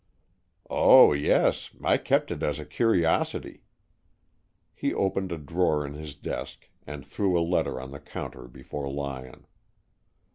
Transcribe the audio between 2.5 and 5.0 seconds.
a curiosity." He